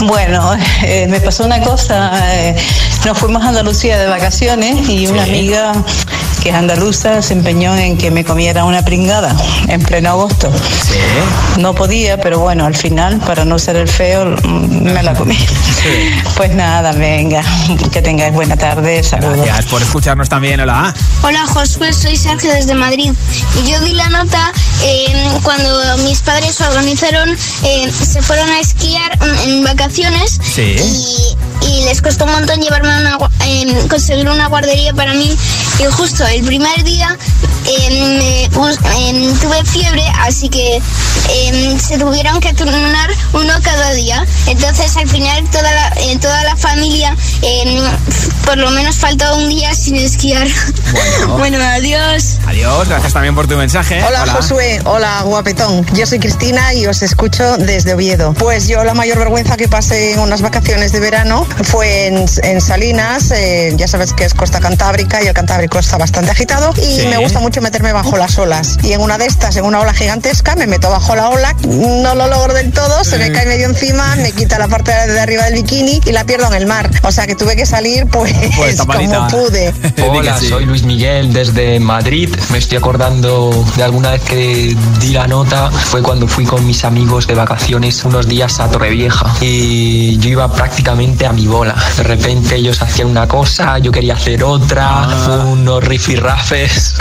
Bueno, 0.00 0.52
eh, 0.82 1.06
me 1.08 1.20
pasó 1.20 1.44
una 1.44 1.60
cosa. 1.60 2.10
eh, 2.34 2.56
nos 3.04 3.16
fuimos 3.18 3.44
a 3.44 3.48
Andalucía 3.48 3.98
de 3.98 4.06
vacaciones 4.08 4.88
y 4.88 5.06
una 5.06 5.22
amiga 5.22 5.72
que 6.42 6.48
es 6.48 6.54
andaluza 6.56 7.22
se 7.22 7.34
empeñó 7.34 7.74
en 7.76 7.96
que 7.96 8.10
me 8.10 8.24
comiera 8.24 8.64
una 8.64 8.84
pringada 8.84 9.34
en 9.68 9.80
pleno 9.80 10.10
agosto. 10.10 10.52
No 11.58 11.74
podía, 11.74 12.20
pero 12.20 12.40
bueno, 12.40 12.64
al 12.66 12.74
final, 12.74 13.18
para 13.20 13.44
no 13.44 13.58
ser 13.58 13.76
el 13.76 13.88
feo, 13.88 14.34
me 14.44 15.02
la 15.02 15.14
comí. 15.14 15.38
Pues 16.36 16.54
nada, 16.54 16.92
venga, 16.92 17.42
que 17.92 18.02
tengáis 18.02 18.32
buena 18.32 18.56
tarde. 18.56 19.02
Saludos. 19.02 19.44
Gracias 19.44 19.66
por 19.66 19.82
escucharnos 19.82 20.28
también. 20.28 20.58
Hola. 20.60 20.92
Hola 21.22 21.46
Josué, 21.46 21.92
soy 21.92 22.16
Sergio 22.16 22.52
desde 22.52 22.74
Madrid. 22.74 23.12
Y 23.62 23.70
yo 23.70 23.80
di 23.80 23.92
la 23.92 24.08
nota 24.08 24.52
eh, 24.84 25.28
cuando 25.42 25.98
mis 25.98 26.20
padres 26.20 26.60
organizaron, 26.60 27.30
eh, 27.64 27.90
se 27.92 28.20
fueron 28.22 28.48
a 28.50 28.58
esquiar 28.60 29.16
en 29.46 29.62
vacaciones 29.64 30.40
Sí. 30.42 30.76
y, 31.62 31.66
y 31.68 31.84
les 31.84 32.00
costó 32.02 32.24
un 32.24 32.32
montón 32.32 32.60
llevarme 32.60 32.92
a 32.92 32.98
una, 32.98 33.18
eh, 33.46 33.86
conseguir 33.88 34.28
una 34.28 34.48
guardería 34.48 34.92
para 34.94 35.14
mí. 35.14 35.36
Y 35.78 35.84
justo 35.92 36.24
el 36.32 36.42
primer 36.44 36.82
día 36.84 37.16
pus- 38.52 38.78
eh, 38.96 39.34
tuve 39.40 39.64
fiebre, 39.64 40.04
así 40.20 40.48
que 40.48 40.80
eh, 41.28 41.78
se 41.78 41.98
tuvieron 41.98 42.40
que 42.40 42.52
turnar 42.54 43.10
uno 43.34 43.52
cada 43.62 43.92
día. 43.92 44.26
Entonces 44.46 44.96
al 44.96 45.08
final 45.08 45.44
toda 45.50 45.70
la, 45.72 45.88
eh, 46.00 46.18
toda 46.20 46.42
la 46.44 46.56
familia 46.56 47.16
por 48.44 48.58
lo 48.58 48.70
menos 48.70 48.96
faltó 48.96 49.36
un 49.36 49.48
día 49.48 49.74
sin 49.74 49.96
esquiar. 49.96 50.46
Bueno, 51.38 51.58
adiós. 51.62 52.36
Adiós, 52.46 52.88
gracias 52.88 53.14
también 53.14 53.34
por 53.34 53.48
tu 53.48 53.56
mensaje. 53.56 54.02
Hola, 54.04 54.26
Josué, 54.26 54.80
hola 54.84 55.22
guapetón. 55.22 55.86
Yo 55.94 56.04
soy 56.06 56.18
Cristina 56.18 56.74
y 56.74 56.86
os 56.86 57.02
escucho 57.02 57.56
desde 57.56 57.94
Oviedo. 57.94 58.34
Pues 58.34 58.68
yo 58.68 58.84
la 58.84 58.92
mayor 58.92 59.18
vergüenza 59.18 59.56
que 59.56 59.68
pasé 59.68 60.12
en 60.12 60.18
unas 60.20 60.42
vacaciones 60.42 60.92
de 60.92 61.00
verano 61.00 61.46
fue 61.64 62.08
en, 62.08 62.26
en 62.42 62.60
Salinas, 62.60 63.30
eh, 63.30 63.72
ya 63.76 63.88
sabes 63.88 64.12
que 64.12 64.24
es 64.24 64.34
costa 64.34 64.60
cantábrica 64.60 65.22
y 65.22 65.26
el 65.28 65.32
Cantábrico 65.34 65.78
está 65.78 65.96
bastante 65.96 66.30
agitado 66.30 66.72
y 66.76 67.00
Sí. 67.00 67.06
me 67.08 67.16
gusta 67.16 67.40
mucho 67.40 67.62
meterme 67.62 67.92
bajo 67.94 68.16
las 68.18 68.36
olas. 68.38 68.76
Y 68.82 68.92
en 68.92 69.00
una 69.00 69.16
de 69.16 69.26
estas, 69.26 69.56
en 69.56 69.64
una 69.64 69.80
ola 69.80 69.94
gigantesca, 69.94 70.54
me 70.56 70.66
meto 70.66 70.90
bajo 70.90 71.16
la 71.16 71.30
ola, 71.30 71.56
no 71.66 72.14
lo 72.14 72.28
logro 72.28 72.52
del 72.52 72.70
todo, 72.72 73.02
se 73.04 73.16
me 73.16 73.30
Mm. 73.30 73.32
cae 73.32 73.46
medio 73.46 73.66
encima, 73.66 74.14
me 74.16 74.32
quita 74.32 74.58
la 74.58 74.68
parte 74.68 74.92
de 74.92 75.18
arriba 75.20 75.44
del 75.44 75.54
bikini 75.54 76.00
y 76.04 76.12
la 76.12 76.24
pierdo 76.24 76.46
en 76.48 76.54
el 76.54 76.66
mar. 76.66 76.90
O 77.02 77.10
sea 77.12 77.26
que 77.26 77.34
tuve 77.34 77.56
que 77.56 77.64
salir 77.64 78.06
pues, 78.06 78.31
Pues, 78.56 78.76
como 78.76 78.92
tapadita. 78.92 79.28
pude. 79.28 79.74
Hola, 80.08 80.38
soy 80.38 80.64
Luis 80.64 80.82
Miguel 80.84 81.32
desde 81.32 81.80
Madrid. 81.80 82.28
Me 82.50 82.58
estoy 82.58 82.78
acordando 82.78 83.50
de 83.76 83.82
alguna 83.82 84.10
vez 84.12 84.22
que 84.22 84.76
di 85.00 85.12
la 85.12 85.26
nota. 85.26 85.70
Fue 85.70 86.02
cuando 86.02 86.26
fui 86.26 86.44
con 86.44 86.66
mis 86.66 86.84
amigos 86.84 87.26
de 87.26 87.34
vacaciones 87.34 88.04
unos 88.04 88.28
días 88.28 88.60
a 88.60 88.70
Torrevieja. 88.70 89.34
Y 89.40 90.18
yo 90.18 90.30
iba 90.30 90.52
prácticamente 90.52 91.26
a 91.26 91.32
mi 91.32 91.46
bola. 91.46 91.74
De 91.96 92.02
repente 92.02 92.56
ellos 92.56 92.80
hacían 92.82 93.08
una 93.08 93.26
cosa, 93.26 93.78
yo 93.78 93.92
quería 93.92 94.14
hacer 94.14 94.44
otra. 94.44 95.08
Unos 95.46 95.84
rifirrafes. 95.84 96.94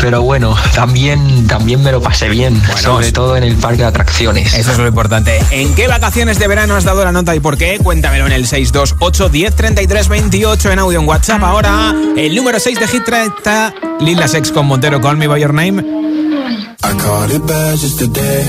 Pero 0.00 0.22
bueno, 0.22 0.56
también, 0.74 1.46
también 1.46 1.82
me 1.82 1.92
lo 1.92 2.00
pasé 2.00 2.28
bien. 2.28 2.60
sobre 2.76 3.12
todo 3.12 3.36
en 3.36 3.44
el 3.44 3.56
parque 3.56 3.82
de 3.82 3.88
atracciones. 3.88 4.54
Eso 4.54 4.72
es 4.72 4.78
lo 4.78 4.86
importante. 4.86 5.38
¿En 5.50 5.74
qué 5.74 5.88
vacaciones 5.88 6.38
de 6.38 6.48
verano 6.48 6.76
has 6.76 6.84
dado 6.84 7.04
la 7.04 7.12
nota 7.12 7.34
y 7.34 7.40
por 7.40 7.56
qué? 7.56 7.78
Cuéntamelo 7.82 8.26
en 8.26 8.32
el 8.32 8.46
628 8.46 9.28
10 9.28 9.54
33 9.54 10.08
28 10.08 10.67
en 10.72 10.78
audio 10.78 11.00
en 11.00 11.08
WhatsApp. 11.08 11.42
Ahora, 11.42 11.94
el 12.16 12.34
número 12.34 12.58
6 12.58 12.78
de 12.78 12.86
Hit 12.88 13.04
30, 13.04 13.74
Lil 14.00 14.16
Nas 14.18 14.34
X 14.34 14.52
con 14.52 14.66
Montero, 14.66 15.00
Call 15.00 15.16
Me 15.16 15.26
By 15.26 15.40
Your 15.40 15.54
Name. 15.54 15.80
I 15.80 16.92
caught 16.96 17.30
it 17.30 17.46
bad 17.46 17.78
just 17.78 17.98
today. 17.98 18.42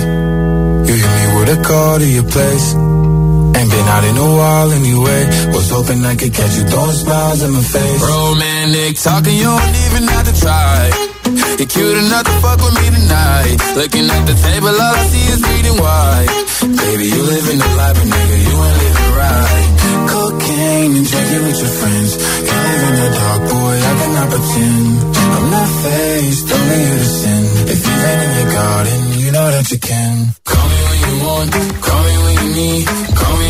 You 0.86 0.94
hit 0.96 1.12
me 1.18 1.40
with 1.40 1.60
a 1.60 1.62
call 1.64 2.00
to 2.00 2.06
your 2.06 2.24
place. 2.24 2.74
Ain't 2.74 3.70
been 3.70 3.88
out 3.88 4.04
in 4.04 4.18
a 4.18 4.30
while 4.38 4.72
anyway. 4.72 5.28
Was 5.54 5.70
hoping 5.70 6.04
I 6.06 6.16
could 6.16 6.34
catch 6.34 6.56
you 6.58 6.64
throwing 6.66 6.96
smiles 6.96 7.42
in 7.44 7.52
my 7.52 7.62
face. 7.62 8.02
Romantic 8.02 8.98
talking, 8.98 9.36
you 9.36 9.44
don't 9.44 9.76
even 9.92 10.08
have 10.08 10.26
to 10.26 10.36
try. 10.40 10.90
You're 11.60 11.68
cute 11.68 11.98
enough 11.98 12.24
to 12.24 12.36
fuck 12.42 12.60
with 12.64 12.76
me 12.80 12.88
tonight. 12.90 13.58
Looking 13.76 14.10
at 14.10 14.24
the 14.26 14.34
table, 14.34 14.70
all 14.70 14.96
I 14.96 15.06
see 15.12 15.26
is 15.28 15.42
bleeding 15.42 15.78
white. 15.78 16.32
Baby, 16.80 17.06
you 17.12 17.22
living 17.24 17.60
the 17.60 17.70
life, 17.76 17.96
but 18.00 18.08
nigga, 18.08 18.38
you 18.48 18.59
drinking 21.30 21.48
with 21.48 21.60
your 21.60 21.74
friends. 21.80 22.12
You 22.18 22.58
live 22.66 22.84
in 22.90 22.96
the 23.02 23.10
dark, 23.20 23.42
boy, 23.50 23.76
I 23.78 23.94
cannot 24.00 24.30
pretend. 24.34 24.88
I'm 25.36 25.48
not 25.52 25.70
faced, 25.84 26.52
only 26.52 26.80
you 26.86 26.98
to 26.98 27.10
sin. 27.20 27.44
If 27.74 27.80
you've 27.86 28.04
in 28.26 28.32
your 28.40 28.50
garden, 28.54 29.00
you 29.20 29.32
know 29.32 29.48
that 29.52 29.72
you 29.72 29.80
can. 29.80 30.16
Call 30.46 30.68
me 30.70 30.80
when 30.90 31.00
you 31.06 31.16
want, 31.26 31.52
call 31.86 32.02
me 32.08 32.16
when 32.24 32.36
you 32.42 32.50
need. 32.60 32.86
Call 33.20 33.36
me 33.38 33.49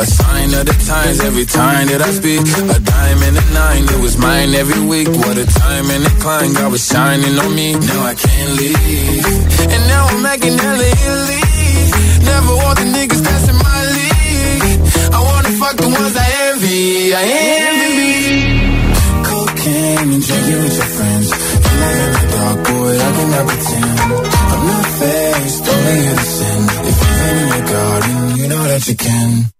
a 0.00 0.06
sign 0.06 0.48
of 0.54 0.64
the 0.64 0.76
times 0.88 1.20
every 1.20 1.44
time 1.44 1.86
that 1.92 2.00
I 2.00 2.10
speak. 2.16 2.40
A 2.40 2.78
dime 2.80 3.20
and 3.28 3.36
a 3.36 3.46
nine, 3.52 3.84
it 3.84 4.00
was 4.00 4.16
mine 4.16 4.54
every 4.56 4.80
week. 4.80 5.08
What 5.08 5.36
a 5.36 5.44
time 5.44 5.86
and 5.92 6.02
a 6.08 6.12
climb, 6.22 6.54
God 6.54 6.72
was 6.72 6.84
shining 6.88 7.36
on 7.36 7.52
me. 7.54 7.76
Now 7.76 8.02
I 8.08 8.14
can't 8.14 8.52
leave. 8.56 9.26
And 9.60 9.82
now 9.92 10.08
I'm 10.08 10.22
making 10.24 10.56
hella 10.56 10.88
Italy. 11.04 11.42
Never 12.32 12.52
want 12.64 12.76
the 12.80 12.86
niggas 12.96 13.22
that's 13.26 13.46
in 13.52 13.58
my 13.60 13.80
league. 13.96 14.80
I 15.12 15.20
wanna 15.20 15.52
fuck 15.60 15.76
the 15.76 15.88
ones 15.92 16.14
I 16.16 16.28
envy. 16.48 17.12
I 17.12 17.24
envy. 17.60 18.16
Cocaine 19.28 20.10
and 20.16 20.22
drinking 20.24 20.60
with 20.64 20.76
your 20.80 20.90
friends. 20.96 21.28
You 21.60 21.74
live 21.84 22.00
in 22.06 22.12
the 22.16 22.24
dark, 22.32 22.58
boy, 22.68 22.92
I 22.96 23.08
cannot 23.16 23.44
pretend. 23.52 24.00
I'm 24.52 24.62
not 24.72 24.86
faced, 24.98 25.64
only 25.68 26.00
sin. 26.36 26.60
If 26.88 26.96
you've 27.04 27.20
in 27.28 27.48
your 27.52 27.64
garden, 27.74 28.16
you 28.38 28.46
know 28.48 28.64
that 28.64 28.82
you 28.88 28.96
can. 28.96 29.59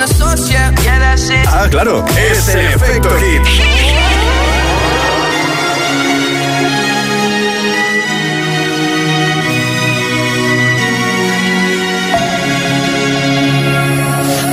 The 0.00 0.14
source, 0.14 0.50
yeah. 0.50 0.70
Yeah, 0.84 0.98
that's 0.98 1.28
it. 1.30 1.46
Ah, 1.48 1.68
claro, 1.70 2.04
es 2.16 2.48
el 2.48 2.66
efecto 2.74 3.10
hit. 3.16 3.42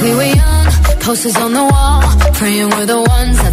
We 0.04 0.14
were 0.16 0.24
young, 0.24 0.66
posters 1.00 1.38
on 1.38 1.54
the 1.54 1.64
wall, 1.64 2.02
praying 2.34 2.70
we're 2.72 2.86
the 2.86 3.02
ones 3.02 3.38
that 3.42 3.53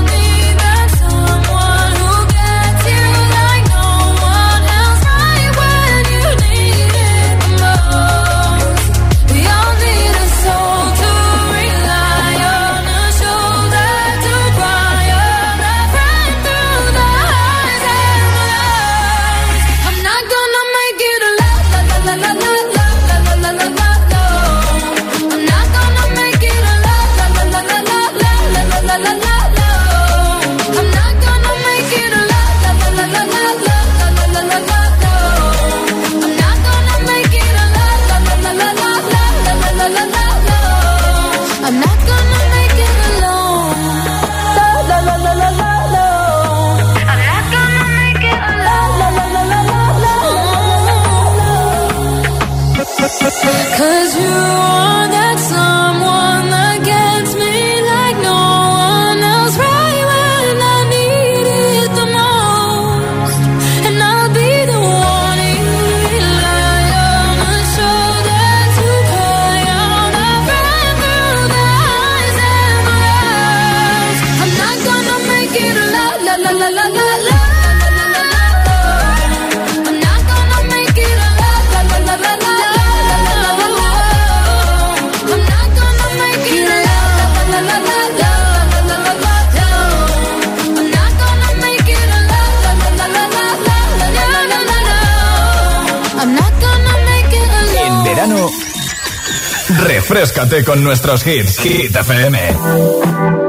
con 100.71 100.85
nuestros 100.85 101.27
hits. 101.27 101.59
Hit 101.59 101.93
FM. 101.93 103.40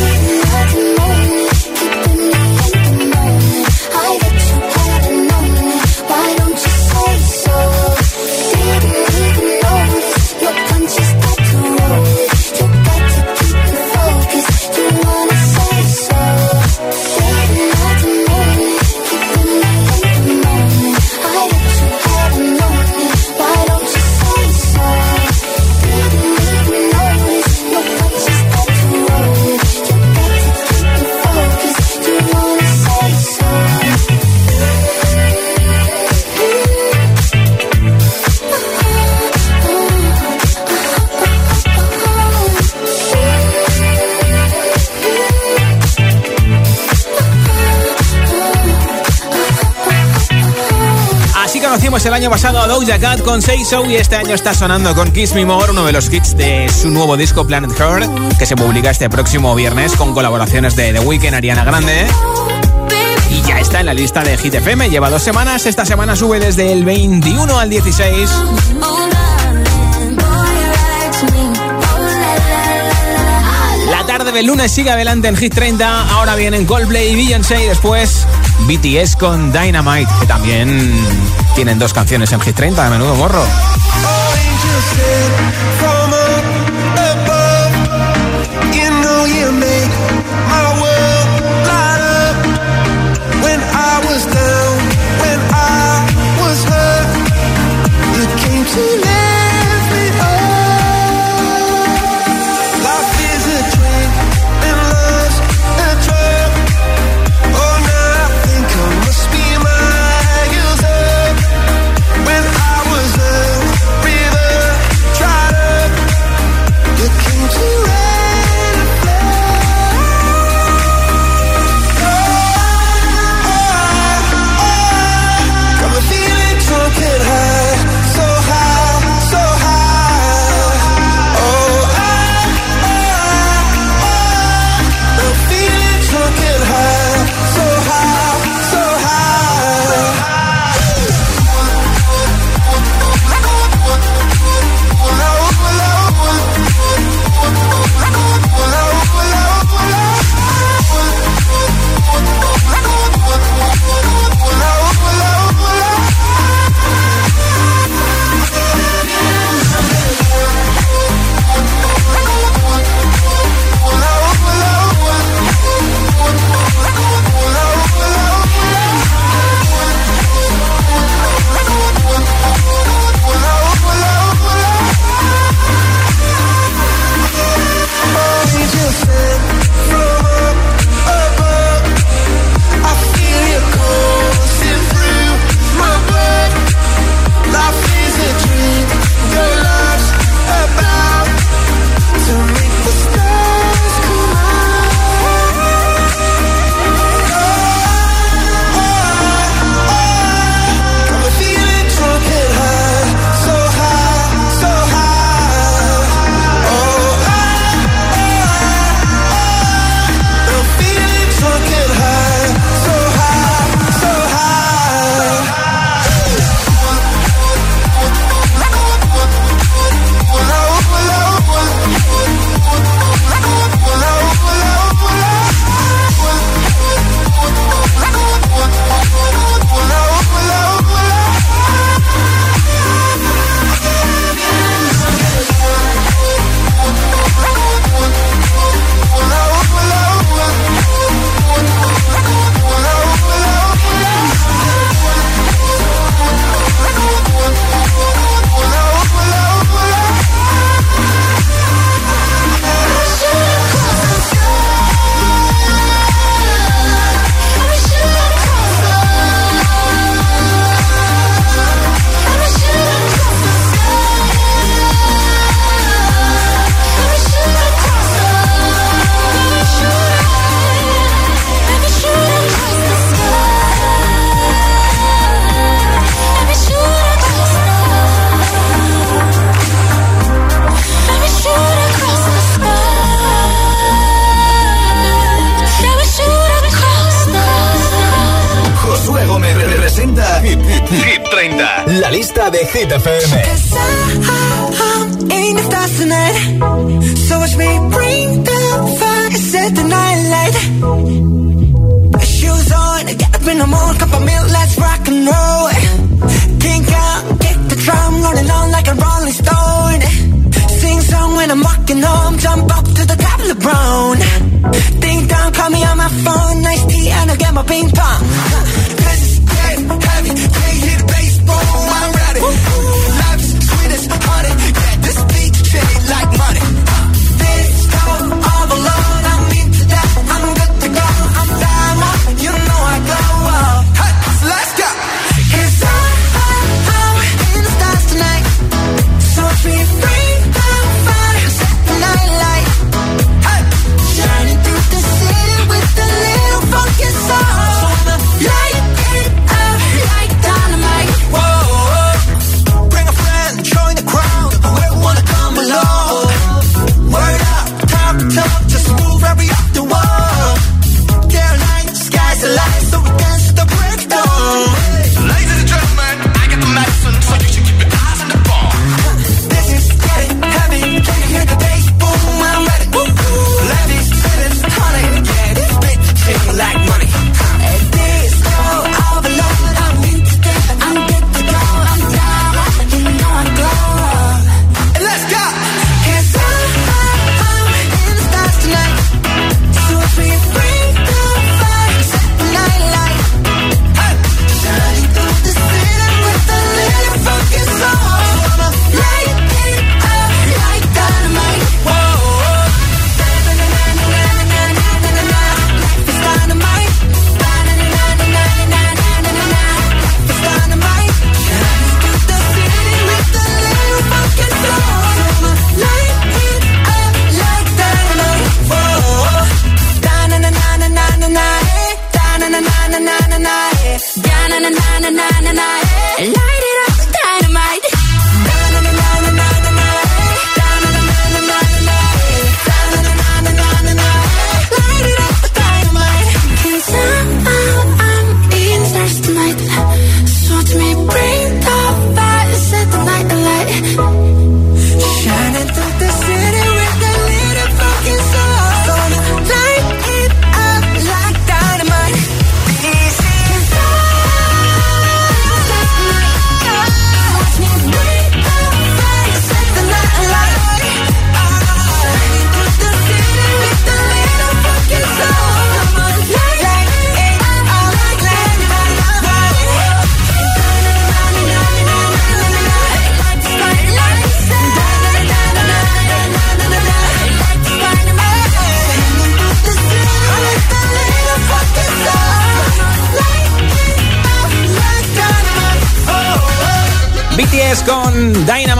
El 0.00 0.87
año 52.18 52.30
pasado 52.30 52.58
a 52.58 52.66
Doja 52.66 52.98
Cat 52.98 53.22
con 53.22 53.40
Say 53.40 53.62
y 53.88 53.94
este 53.94 54.16
año 54.16 54.34
está 54.34 54.52
sonando 54.52 54.92
con 54.96 55.12
Kiss 55.12 55.34
Me 55.34 55.46
More, 55.46 55.70
uno 55.70 55.86
de 55.86 55.92
los 55.92 56.12
hits 56.12 56.36
de 56.36 56.68
su 56.68 56.90
nuevo 56.90 57.16
disco 57.16 57.46
Planet 57.46 57.70
Heart, 57.78 58.36
que 58.36 58.44
se 58.44 58.56
publica 58.56 58.90
este 58.90 59.08
próximo 59.08 59.54
viernes 59.54 59.92
con 59.94 60.12
colaboraciones 60.14 60.74
de 60.74 60.92
The 60.92 60.98
Weeknd, 60.98 61.34
Ariana 61.34 61.62
Grande. 61.62 62.08
Y 63.30 63.40
ya 63.46 63.60
está 63.60 63.78
en 63.78 63.86
la 63.86 63.94
lista 63.94 64.24
de 64.24 64.36
Hit 64.36 64.52
FM, 64.52 64.90
lleva 64.90 65.10
dos 65.10 65.22
semanas, 65.22 65.64
esta 65.66 65.86
semana 65.86 66.16
sube 66.16 66.40
desde 66.40 66.72
el 66.72 66.84
21 66.84 67.56
al 67.56 67.70
16. 67.70 68.30
La 73.90 74.06
tarde 74.06 74.32
del 74.32 74.46
lunes 74.46 74.72
sigue 74.72 74.90
adelante 74.90 75.28
en 75.28 75.36
Hit 75.36 75.54
30, 75.54 76.08
ahora 76.10 76.34
vienen 76.34 76.66
Coldplay 76.66 77.12
y 77.12 77.14
Beyoncé 77.14 77.62
y 77.62 77.66
después 77.68 78.26
BTS 78.66 79.14
con 79.14 79.52
Dynamite, 79.52 80.10
que 80.20 80.26
también 80.26 80.92
tienen 81.58 81.80
dos 81.80 81.92
canciones 81.92 82.30
en 82.30 82.40
Hit 82.40 82.54
30, 82.54 82.84
de 82.84 82.90
menudo 82.90 83.16
morro. 83.16 83.42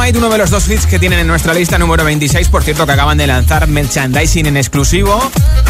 Dynamite, 0.08 0.18
uno 0.18 0.28
de 0.30 0.38
los 0.38 0.50
dos 0.50 0.68
hits 0.70 0.86
que 0.86 0.98
tienen 0.98 1.18
en 1.18 1.26
nuestra 1.26 1.52
lista 1.52 1.76
número 1.76 2.02
26. 2.02 2.48
Por 2.48 2.62
cierto, 2.62 2.86
que 2.86 2.92
acaban 2.92 3.18
de 3.18 3.26
lanzar 3.26 3.66
merchandising 3.68 4.46
en 4.46 4.56
exclusivo 4.56 5.20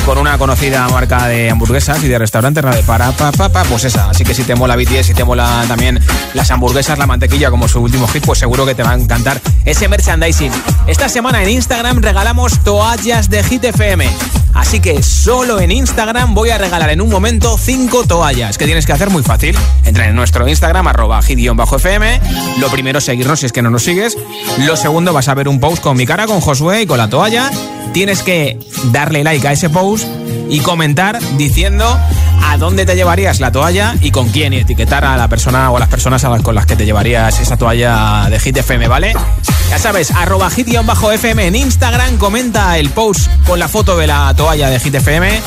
con 0.06 0.16
una 0.16 0.38
conocida 0.38 0.88
marca 0.88 1.26
de 1.26 1.50
hamburguesas 1.50 2.02
y 2.04 2.08
de 2.08 2.18
restaurantes, 2.18 2.62
la 2.64 2.70
de 2.70 2.82
para 2.84 3.10
pa, 3.12 3.32
pa, 3.32 3.64
pues 3.64 3.84
esa. 3.84 4.10
Así 4.10 4.24
que 4.24 4.34
si 4.34 4.44
te 4.44 4.54
mola 4.54 4.76
BTS 4.76 5.10
y 5.10 5.14
te 5.14 5.24
mola 5.24 5.64
también 5.66 5.98
las 6.34 6.50
hamburguesas, 6.50 6.98
la 6.98 7.06
mantequilla 7.06 7.50
como 7.50 7.66
su 7.66 7.80
último 7.80 8.06
hit, 8.08 8.24
pues 8.24 8.38
seguro 8.38 8.64
que 8.64 8.74
te 8.74 8.82
va 8.82 8.92
a 8.92 8.94
encantar 8.94 9.40
ese 9.64 9.88
merchandising. 9.88 10.52
Esta 10.86 11.08
semana 11.08 11.42
en 11.42 11.50
Instagram 11.50 12.00
regalamos 12.00 12.60
toallas 12.60 13.30
de 13.30 13.42
Hit 13.42 13.64
FM. 13.64 14.08
Así 14.54 14.80
que 14.80 15.02
solo 15.04 15.60
en 15.60 15.70
Instagram 15.70 16.34
voy 16.34 16.50
a 16.50 16.58
regalar 16.58 16.90
en 16.90 17.00
un 17.00 17.08
momento 17.08 17.56
5 17.56 18.06
toallas. 18.06 18.58
que 18.58 18.64
tienes 18.64 18.86
que 18.86 18.92
hacer? 18.92 19.08
Muy 19.08 19.22
fácil. 19.22 19.56
Entra 19.84 20.08
en 20.08 20.16
nuestro 20.16 20.48
Instagram, 20.48 20.88
arroba 20.88 21.22
hit-fm. 21.22 22.20
Lo 22.58 22.68
primero, 22.68 23.00
seguirnos 23.00 23.38
si 23.40 23.46
es 23.46 23.52
que 23.52 23.62
no 23.62 23.70
nos 23.70 23.84
sigues. 23.84 24.16
Lo 24.58 24.76
segundo, 24.76 25.12
vas 25.12 25.28
a 25.28 25.34
ver 25.34 25.48
un 25.48 25.60
post 25.60 25.82
con 25.82 25.96
mi 25.96 26.06
cara, 26.06 26.26
con 26.26 26.40
Josué 26.40 26.82
y 26.82 26.86
con 26.86 26.98
la 26.98 27.08
toalla. 27.08 27.50
Tienes 27.92 28.22
que 28.22 28.58
darle 28.92 29.24
like 29.24 29.46
a 29.48 29.52
ese 29.52 29.70
post 29.70 30.06
y 30.50 30.60
comentar 30.60 31.18
diciendo 31.36 31.98
a 32.44 32.56
dónde 32.56 32.86
te 32.86 32.94
llevarías 32.94 33.40
la 33.40 33.52
toalla 33.52 33.94
y 34.00 34.10
con 34.10 34.28
quién 34.30 34.52
y 34.52 34.58
etiquetar 34.58 35.04
a 35.04 35.16
la 35.16 35.28
persona 35.28 35.70
o 35.70 35.76
a 35.76 35.80
las 35.80 35.88
personas 35.88 36.24
a 36.24 36.28
las- 36.30 36.42
con 36.42 36.54
las 36.54 36.66
que 36.66 36.76
te 36.76 36.84
llevarías 36.84 37.38
esa 37.40 37.56
toalla 37.56 38.28
de 38.30 38.38
Hit 38.40 38.56
FM, 38.58 38.88
¿vale? 38.88 39.14
Ya 39.70 39.78
sabes, 39.78 40.10
arroba 40.10 40.48
hit-fm 40.50 41.46
en 41.46 41.54
Instagram, 41.56 42.16
comenta 42.16 42.78
el 42.78 42.88
post 42.90 43.28
con 43.46 43.58
la 43.58 43.68
foto 43.68 43.96
de 43.98 44.06
la 44.06 44.32
toalla 44.34 44.70
de 44.70 44.80
Hit 44.80 44.94
FM 44.94 45.40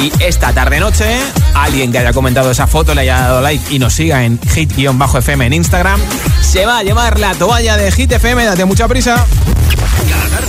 y 0.00 0.12
esta 0.20 0.52
tarde-noche, 0.52 1.18
alguien 1.54 1.92
que 1.92 1.98
haya 1.98 2.12
comentado 2.12 2.50
esa 2.50 2.66
foto, 2.66 2.94
le 2.94 3.02
haya 3.02 3.20
dado 3.20 3.40
like 3.42 3.74
y 3.74 3.78
nos 3.78 3.92
siga 3.92 4.24
en 4.24 4.40
hit-fm 4.40 5.46
en 5.46 5.52
Instagram, 5.52 6.00
se 6.40 6.64
va 6.64 6.78
a 6.78 6.82
llevar 6.82 7.20
la 7.20 7.34
toalla 7.34 7.76
de 7.76 7.92
Hit 7.92 8.10
FM, 8.12 8.44
date 8.44 8.64
mucha 8.64 8.88
prisa. 8.88 9.26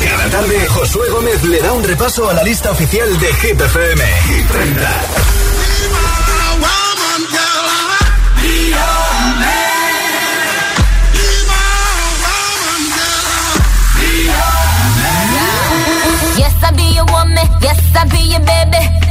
Cada 0.04 0.30
tarde, 0.30 0.68
Josué 0.68 1.10
Gómez 1.10 1.44
le 1.44 1.60
da 1.60 1.74
un 1.74 1.84
repaso 1.84 2.30
a 2.30 2.34
la 2.34 2.44
lista 2.44 2.72
oficial 2.72 3.20
de 3.20 3.34
Hit 3.34 3.60
FM. 3.60 4.04
Hit 4.28 4.48
30. 4.48 4.90
Yes, 16.38 16.54
I 16.64 16.72
be 16.76 16.84
your 16.96 17.06
woman. 17.12 17.48
Yes, 17.62 17.80
I 17.96 18.06
be 18.06 18.20
your 18.32 18.40
baby. 18.40 19.11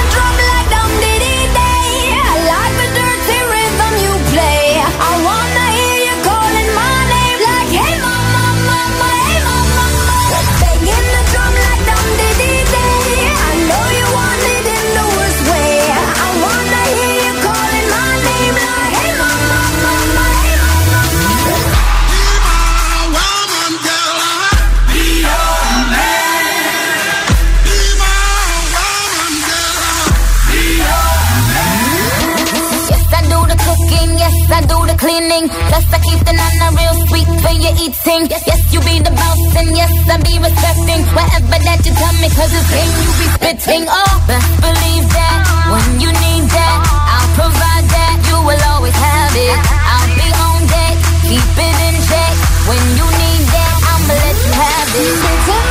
Real 37.43 37.59
you're 37.61 37.77
eating. 37.81 38.21
Yes, 38.29 38.43
yes, 38.45 38.61
you 38.73 38.79
be 38.81 38.99
the 39.01 39.11
boss 39.11 39.39
and 39.57 39.69
yes, 39.75 39.91
I 40.09 40.17
be 40.21 40.35
respecting 40.37 41.01
whatever 41.13 41.57
that 41.57 41.79
you 41.85 41.93
tell 41.93 42.15
me. 42.21 42.29
Cause 42.29 42.51
it's 42.53 42.69
game 42.69 42.93
you 43.01 43.11
be 43.17 43.27
spitting. 43.35 43.83
Oh, 43.89 44.13
best 44.27 44.51
believe 44.61 45.05
that 45.09 45.39
when 45.71 45.87
you 46.01 46.09
need 46.11 46.45
that, 46.49 46.77
I'll 46.85 47.31
provide 47.37 47.85
that. 47.89 48.15
You 48.29 48.37
will 48.45 48.63
always 48.73 48.95
have 48.95 49.33
it. 49.35 49.57
I'll 49.57 50.11
be 50.13 50.27
on 50.29 50.59
deck, 50.69 50.95
keep 51.25 51.51
it 51.57 51.77
in 51.89 51.95
check. 52.05 52.33
When 52.69 52.83
you 52.97 53.07
need 53.09 53.43
that, 53.49 53.73
I'ma 53.89 54.13
let 54.13 54.37
you 54.45 54.53
have 54.53 54.89
it. 54.95 55.70